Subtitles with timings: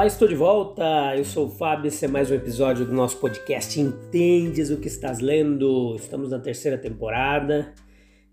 [0.00, 1.14] Olá, estou de volta.
[1.14, 1.88] Eu sou o Fábio.
[1.88, 5.94] Esse é mais um episódio do nosso podcast Entendes o que estás lendo?
[5.94, 7.74] Estamos na terceira temporada.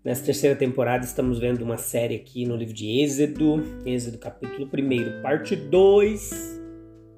[0.02, 5.20] Nessa terceira temporada estamos vendo uma série aqui no livro de Êxodo, Êxodo capítulo 1,
[5.20, 6.58] parte 2,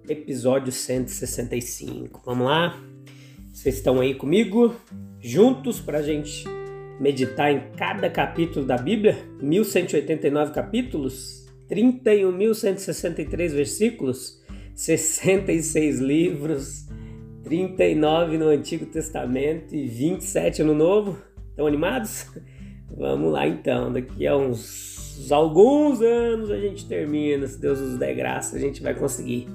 [0.09, 2.21] episódio 165.
[2.27, 2.77] Vamos lá?
[3.53, 4.75] Vocês estão aí comigo?
[5.21, 6.43] Juntos para a gente
[6.99, 9.17] meditar em cada capítulo da Bíblia?
[9.41, 11.49] 1189 capítulos?
[11.71, 14.40] 31.163 versículos?
[14.81, 16.89] 66 livros,
[17.45, 21.19] 39 no Antigo Testamento e 27 no Novo.
[21.51, 22.27] Estão animados?
[22.97, 28.15] Vamos lá então, daqui a uns alguns anos a gente termina, se Deus nos der
[28.15, 29.47] graça, a gente vai conseguir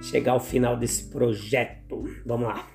[0.00, 2.02] chegar ao final desse projeto.
[2.24, 2.66] Vamos lá.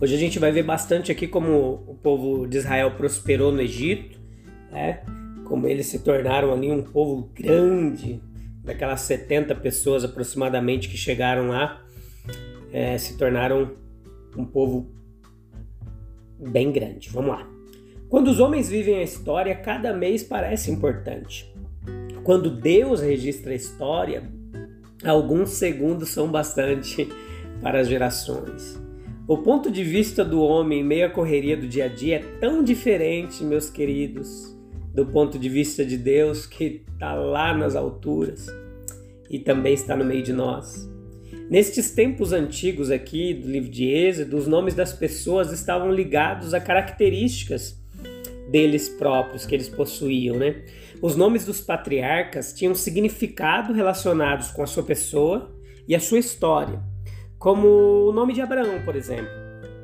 [0.00, 4.18] Hoje a gente vai ver bastante aqui como o povo de Israel prosperou no Egito,
[4.72, 5.00] né?
[5.44, 8.20] Como eles se tornaram ali um povo grande,
[8.68, 11.82] daquelas 70 pessoas aproximadamente que chegaram lá,
[12.70, 13.72] é, se tornaram
[14.36, 14.92] um povo
[16.38, 17.08] bem grande.
[17.08, 17.48] Vamos lá.
[18.10, 21.50] Quando os homens vivem a história, cada mês parece importante.
[22.22, 24.30] Quando Deus registra a história,
[25.02, 27.08] alguns segundos são bastante
[27.62, 28.78] para as gerações.
[29.26, 32.62] O ponto de vista do homem em meio correria do dia a dia é tão
[32.62, 34.57] diferente, meus queridos,
[34.94, 38.46] do ponto de vista de Deus que está lá nas alturas
[39.30, 40.88] e também está no meio de nós.
[41.50, 46.60] Nestes tempos antigos aqui do livro de Êxodo, os nomes das pessoas estavam ligados a
[46.60, 47.78] características
[48.50, 50.62] deles próprios que eles possuíam, né?
[51.00, 55.54] Os nomes dos patriarcas tinham significado relacionados com a sua pessoa
[55.86, 56.82] e a sua história,
[57.38, 59.30] como o nome de Abraão, por exemplo,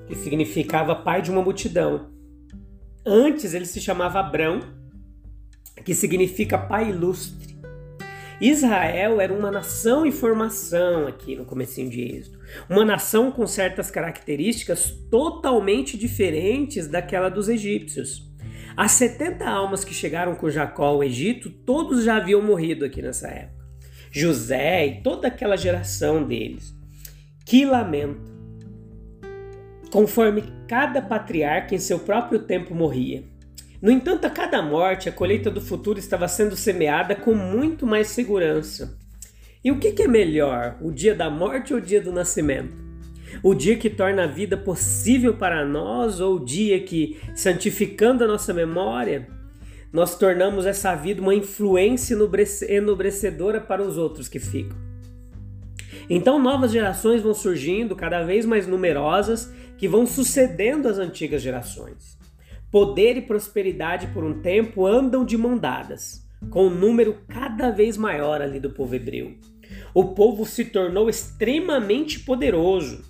[0.06, 2.10] que significava pai de uma multidão.
[3.06, 4.60] Antes ele se chamava Abrão
[5.82, 7.54] que significa pai ilustre.
[8.40, 12.38] Israel era uma nação em formação aqui no comecinho de Êxodo.
[12.68, 18.30] Uma nação com certas características totalmente diferentes daquela dos egípcios.
[18.76, 23.28] As 70 almas que chegaram com Jacó ao Egito, todos já haviam morrido aqui nessa
[23.28, 23.64] época.
[24.10, 26.74] José e toda aquela geração deles.
[27.44, 28.32] Que lamento!
[29.92, 33.24] Conforme cada patriarca em seu próprio tempo morria.
[33.84, 38.06] No entanto, a cada morte, a colheita do futuro estava sendo semeada com muito mais
[38.06, 38.96] segurança.
[39.62, 42.74] E o que é melhor, o dia da morte ou o dia do nascimento?
[43.42, 48.26] O dia que torna a vida possível para nós ou o dia que, santificando a
[48.26, 49.28] nossa memória,
[49.92, 52.16] nós tornamos essa vida uma influência
[52.66, 54.78] enobrecedora para os outros que ficam?
[56.08, 62.23] Então, novas gerações vão surgindo, cada vez mais numerosas, que vão sucedendo as antigas gerações.
[62.74, 67.96] Poder e prosperidade por um tempo andam de mão dadas, com um número cada vez
[67.96, 69.36] maior ali do povo hebreu.
[69.94, 73.04] O povo se tornou extremamente poderoso.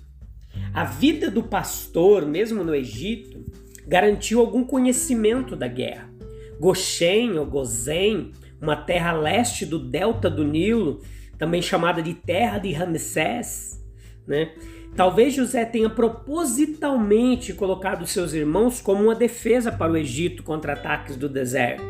[0.71, 3.43] A vida do pastor, mesmo no Egito,
[3.87, 6.13] garantiu algum conhecimento da guerra.
[6.59, 11.01] Goshen ou Gozen, uma terra leste do delta do Nilo,
[11.39, 13.83] também chamada de terra de Ramsés,
[14.27, 14.53] né?
[14.95, 21.17] Talvez José tenha propositalmente colocado seus irmãos como uma defesa para o Egito contra ataques
[21.17, 21.83] do deserto.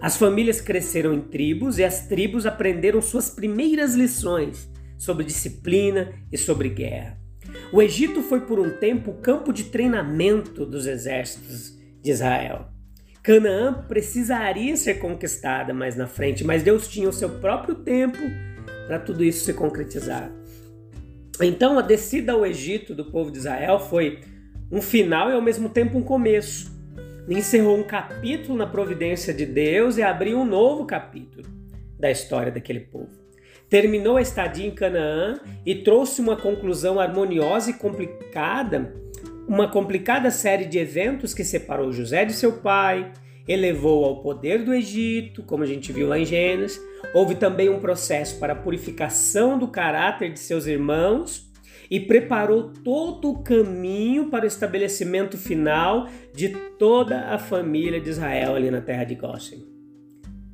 [0.00, 6.36] As famílias cresceram em tribos e as tribos aprenderam suas primeiras lições sobre disciplina e
[6.36, 7.16] sobre guerra.
[7.72, 12.66] O Egito foi por um tempo o campo de treinamento dos exércitos de Israel.
[13.22, 18.18] Canaã precisaria ser conquistada mais na frente, mas Deus tinha o seu próprio tempo
[18.86, 20.37] para tudo isso se concretizar.
[21.40, 24.20] Então, a descida ao Egito do povo de Israel foi
[24.70, 26.76] um final e ao mesmo tempo um começo.
[27.28, 31.46] Encerrou um capítulo na providência de Deus e abriu um novo capítulo
[31.98, 33.10] da história daquele povo.
[33.68, 38.94] Terminou a estadia em Canaã e trouxe uma conclusão harmoniosa e complicada,
[39.46, 43.12] uma complicada série de eventos que separou José de seu pai,
[43.48, 46.78] elevou ao poder do Egito, como a gente viu lá em Gênesis.
[47.14, 51.48] Houve também um processo para a purificação do caráter de seus irmãos
[51.90, 58.54] e preparou todo o caminho para o estabelecimento final de toda a família de Israel
[58.54, 59.64] ali na terra de Goshen.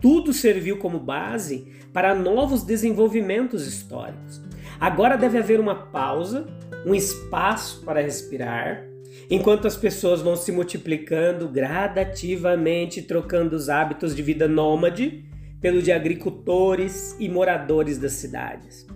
[0.01, 4.41] Tudo serviu como base para novos desenvolvimentos históricos.
[4.79, 6.47] Agora deve haver uma pausa,
[6.87, 8.85] um espaço para respirar,
[9.31, 15.25] enquanto as pessoas vão se multiplicando gradativamente, trocando os hábitos de vida nômade
[15.61, 18.87] pelo de agricultores e moradores das cidades.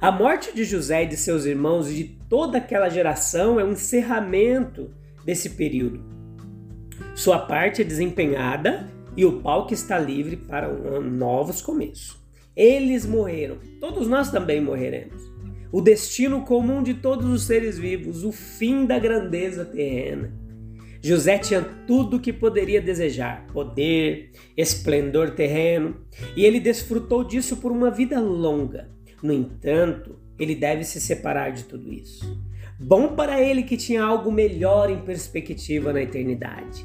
[0.00, 3.72] A morte de José e de seus irmãos e de toda aquela geração é um
[3.72, 4.90] encerramento
[5.24, 6.02] desse período.
[7.14, 10.68] Sua parte é desempenhada e o palco está livre para
[11.00, 12.16] novos começos.
[12.54, 15.31] Eles morreram, todos nós também morreremos.
[15.72, 20.30] O destino comum de todos os seres vivos, o fim da grandeza terrena.
[21.00, 25.96] José tinha tudo o que poderia desejar: poder, esplendor terreno,
[26.36, 28.90] e ele desfrutou disso por uma vida longa.
[29.22, 32.38] No entanto, ele deve se separar de tudo isso.
[32.78, 36.84] Bom para ele que tinha algo melhor em perspectiva na eternidade.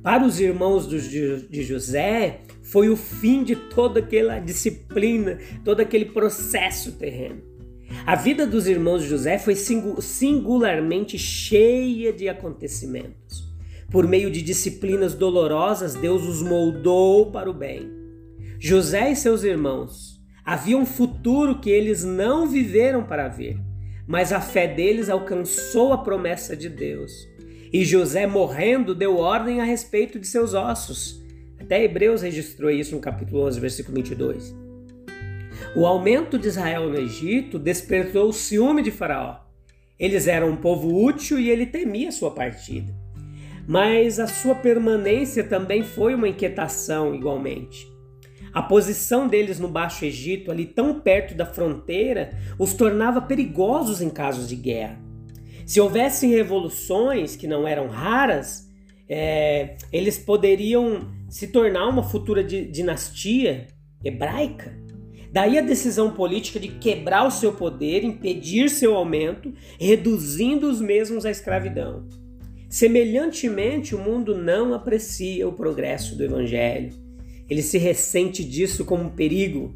[0.00, 6.92] Para os irmãos de José, foi o fim de toda aquela disciplina, todo aquele processo
[6.92, 7.51] terreno.
[8.06, 13.50] A vida dos irmãos de José foi singularmente cheia de acontecimentos.
[13.90, 17.90] Por meio de disciplinas dolorosas, Deus os moldou para o bem.
[18.58, 20.12] José e seus irmãos
[20.44, 23.56] Havia um futuro que eles não viveram para ver,
[24.08, 27.12] mas a fé deles alcançou a promessa de Deus.
[27.72, 31.22] E José, morrendo, deu ordem a respeito de seus ossos.
[31.60, 34.61] Até Hebreus registrou isso no capítulo 11, versículo 22.
[35.74, 39.38] O aumento de Israel no Egito despertou o ciúme de Faraó.
[39.98, 42.94] Eles eram um povo útil e ele temia sua partida.
[43.66, 47.90] Mas a sua permanência também foi uma inquietação, igualmente.
[48.52, 54.10] A posição deles no Baixo Egito, ali tão perto da fronteira, os tornava perigosos em
[54.10, 55.00] casos de guerra.
[55.64, 58.68] Se houvessem revoluções, que não eram raras,
[59.08, 63.68] é, eles poderiam se tornar uma futura dinastia
[64.04, 64.81] hebraica.
[65.32, 69.50] Daí a decisão política de quebrar o seu poder, impedir seu aumento,
[69.80, 72.06] reduzindo os mesmos à escravidão.
[72.68, 76.92] Semelhantemente, o mundo não aprecia o progresso do evangelho.
[77.48, 79.74] Ele se ressente disso como um perigo.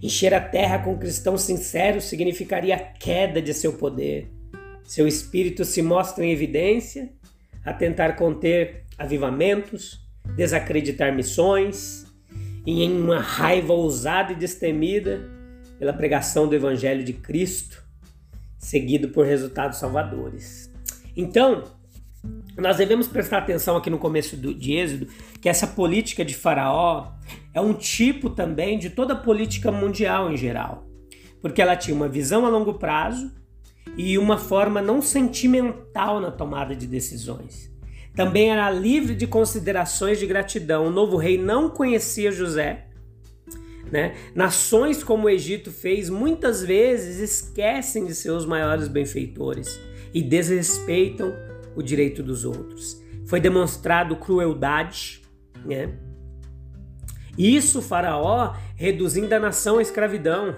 [0.00, 4.30] Encher a terra com cristãos sinceros significaria a queda de seu poder.
[4.84, 7.10] Seu espírito se mostra em evidência
[7.64, 10.06] a tentar conter avivamentos,
[10.36, 12.05] desacreditar missões
[12.66, 15.30] e em uma raiva ousada e destemida
[15.78, 17.84] pela pregação do Evangelho de Cristo,
[18.58, 20.70] seguido por resultados salvadores.
[21.16, 21.64] Então,
[22.56, 25.06] nós devemos prestar atenção aqui no começo do, de Êxodo
[25.40, 27.12] que essa política de Faraó
[27.54, 30.84] é um tipo também de toda a política mundial em geral,
[31.40, 33.30] porque ela tinha uma visão a longo prazo
[33.96, 37.70] e uma forma não sentimental na tomada de decisões.
[38.16, 40.86] Também era livre de considerações de gratidão.
[40.86, 42.86] O novo rei não conhecia José.
[43.92, 44.16] Né?
[44.34, 49.78] Nações como o Egito fez muitas vezes esquecem de seus maiores benfeitores
[50.12, 51.32] e desrespeitam
[51.76, 53.00] o direito dos outros.
[53.26, 55.20] Foi demonstrado crueldade,
[55.64, 55.92] né?
[57.36, 60.56] Isso Faraó reduzindo a nação à escravidão.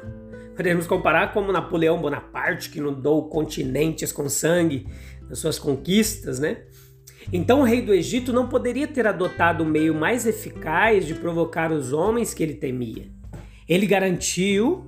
[0.54, 4.86] Podemos comparar como Napoleão Bonaparte, que inundou continentes com sangue
[5.28, 6.62] nas suas conquistas, né?
[7.32, 11.70] Então o rei do Egito não poderia ter adotado o meio mais eficaz de provocar
[11.72, 13.06] os homens que ele temia.
[13.68, 14.86] Ele garantiu,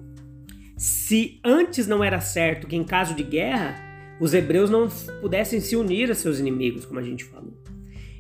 [0.77, 3.79] se antes não era certo que em caso de guerra
[4.21, 4.89] os hebreus não
[5.21, 7.55] pudessem se unir a seus inimigos, como a gente falou.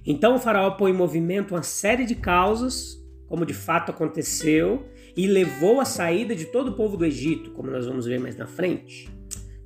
[0.04, 4.86] Então o faraó pôs em movimento uma série de causas, como de fato aconteceu,
[5.16, 8.36] e levou à saída de todo o povo do Egito, como nós vamos ver mais
[8.36, 9.08] na frente.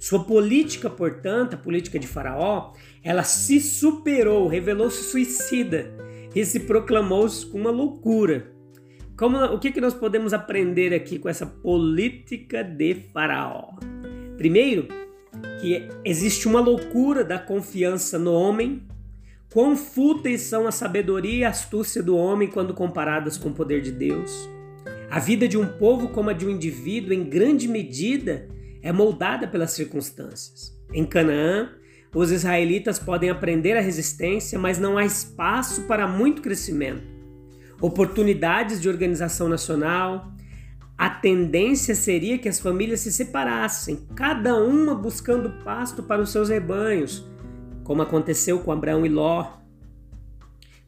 [0.05, 5.91] Sua política, portanto, a política de Faraó, ela se superou, revelou-se suicida
[6.35, 8.53] e se proclamou uma loucura.
[9.17, 13.77] Como, o que, que nós podemos aprender aqui com essa política de Faraó?
[14.37, 14.89] Primeiro,
[15.63, 18.83] que existe uma loucura da confiança no homem.
[19.51, 23.81] Quão fúteis são a sabedoria e a astúcia do homem quando comparadas com o poder
[23.81, 24.51] de Deus.
[25.11, 28.53] A vida de um povo, como a de um indivíduo, em grande medida
[28.85, 30.79] é moldada pelas circunstâncias.
[30.93, 31.71] Em Canaã,
[32.15, 37.03] os israelitas podem aprender a resistência, mas não há espaço para muito crescimento.
[37.81, 40.31] Oportunidades de organização nacional,
[40.99, 46.51] a tendência seria que as famílias se separassem, cada uma buscando pasto para os seus
[46.51, 47.27] rebanhos,
[47.85, 49.64] como aconteceu com Abraão e Ló.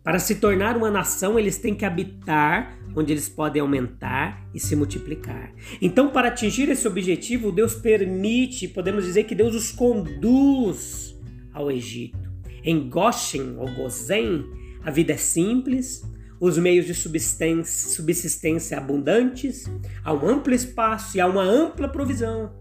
[0.06, 4.76] Para se tornar uma nação, eles têm que habitar onde eles podem aumentar e se
[4.76, 5.52] multiplicar.
[5.82, 11.18] Então, para atingir esse objetivo, Deus permite, podemos dizer que Deus os conduz
[11.52, 12.30] ao Egito.
[12.62, 14.44] Em Goshen ou Gozen,
[14.84, 16.08] a vida é simples,
[16.40, 19.68] os meios de subsistência, abundantes,
[20.04, 22.52] há um amplo espaço e há uma ampla provisão.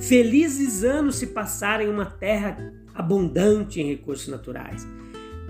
[0.00, 2.56] Felizes anos se passaram em uma terra
[2.94, 4.86] abundante em recursos naturais.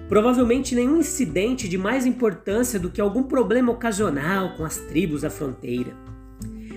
[0.08, 5.30] Provavelmente nenhum incidente de mais importância do que algum problema ocasional com as tribos à
[5.30, 5.92] fronteira.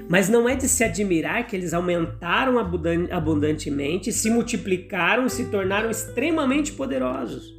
[0.08, 2.60] Mas não é de se admirar que eles aumentaram
[3.12, 7.56] abundantemente, se multiplicaram e se tornaram extremamente poderosos.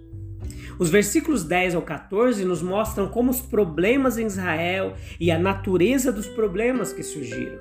[0.78, 6.12] Os versículos 10 ao 14 nos mostram como os problemas em Israel e a natureza
[6.12, 7.58] dos problemas que surgiram.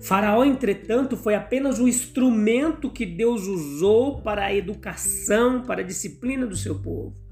[0.00, 6.46] Faraó, entretanto, foi apenas o instrumento que Deus usou para a educação, para a disciplina
[6.46, 7.25] do seu povo.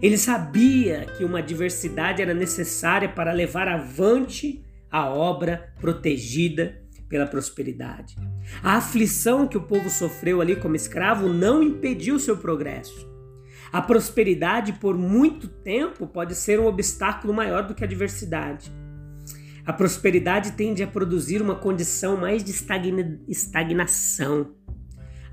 [0.00, 8.16] Ele sabia que uma diversidade era necessária para levar avante a obra protegida pela prosperidade.
[8.62, 13.08] A aflição que o povo sofreu ali como escravo não impediu seu progresso.
[13.72, 18.72] A prosperidade por muito tempo pode ser um obstáculo maior do que a diversidade.
[19.66, 22.52] A prosperidade tende a produzir uma condição mais de
[23.28, 24.54] estagnação.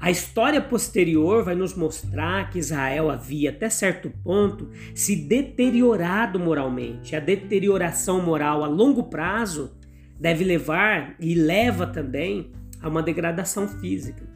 [0.05, 7.15] A história posterior vai nos mostrar que Israel havia, até certo ponto, se deteriorado moralmente.
[7.15, 9.75] A deterioração moral a longo prazo
[10.19, 14.29] deve levar e leva também a uma degradação física.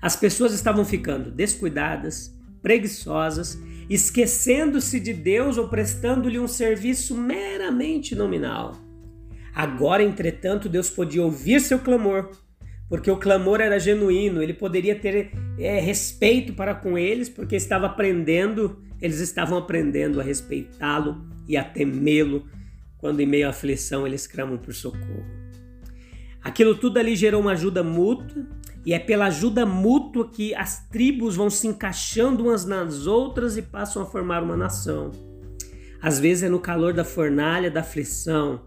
[0.00, 2.32] As pessoas estavam ficando descuidadas,
[2.62, 3.58] preguiçosas,
[3.90, 8.76] esquecendo-se de Deus ou prestando-lhe um serviço meramente nominal.
[9.52, 12.43] Agora, entretanto, Deus podia ouvir seu clamor
[12.88, 17.86] porque o clamor era genuíno, ele poderia ter é, respeito para com eles, porque estava
[17.86, 22.46] aprendendo, eles estavam aprendendo a respeitá-lo e a temê-lo,
[22.98, 25.24] quando em meio à aflição eles clamam por socorro.
[26.42, 28.46] Aquilo tudo ali gerou uma ajuda mútua,
[28.86, 33.62] e é pela ajuda mútua que as tribos vão se encaixando umas nas outras e
[33.62, 35.10] passam a formar uma nação.
[36.02, 38.66] Às vezes é no calor da fornalha da aflição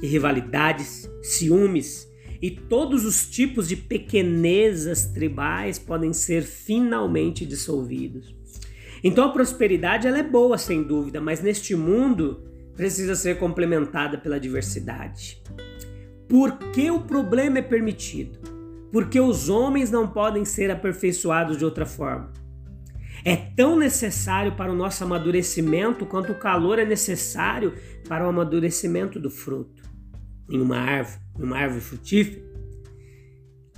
[0.00, 2.08] que rivalidades, ciúmes,
[2.40, 8.34] e todos os tipos de pequenezas tribais podem ser finalmente dissolvidos.
[9.02, 12.42] Então a prosperidade ela é boa sem dúvida, mas neste mundo
[12.74, 15.42] precisa ser complementada pela diversidade.
[16.28, 18.38] Por que o problema é permitido?
[18.92, 22.32] Porque os homens não podem ser aperfeiçoados de outra forma.
[23.24, 27.74] É tão necessário para o nosso amadurecimento quanto o calor é necessário
[28.08, 29.88] para o amadurecimento do fruto
[30.48, 32.48] em uma árvore, numa árvore frutífera.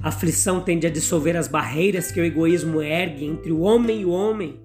[0.02, 4.04] A aflição tende a dissolver as barreiras que o egoísmo ergue entre o homem e
[4.04, 4.58] o homem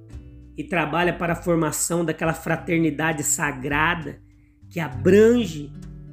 [0.57, 4.19] e trabalha para a formação daquela fraternidade sagrada
[4.69, 5.71] que abrange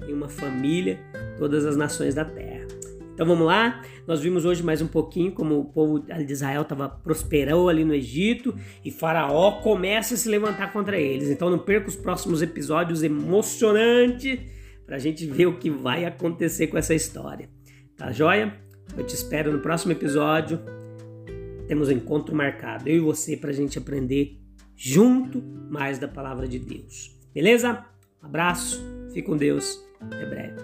[0.09, 0.99] em uma família
[1.39, 2.67] todas as nações da terra.
[3.15, 6.89] Então vamos lá, nós vimos hoje mais um pouquinho como o povo de Israel estava
[6.89, 11.29] prosperou ali no Egito e Faraó começa a se levantar contra eles.
[11.29, 14.41] Então não perca os próximos episódios emocionantes
[14.93, 17.49] para a gente ver o que vai acontecer com essa história.
[17.97, 18.55] Tá joia?
[18.95, 20.61] Eu te espero no próximo episódio.
[21.67, 24.39] Temos um encontro marcado, eu e você, para a gente aprender
[24.77, 27.19] junto mais da palavra de Deus.
[27.33, 27.87] Beleza?
[28.23, 28.85] Um abraço,
[29.15, 30.61] fique com Deus, até breve.